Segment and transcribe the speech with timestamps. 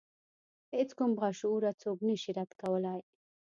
[0.75, 3.01] هیڅ کوم باشعوره څوک نشي رد کولای.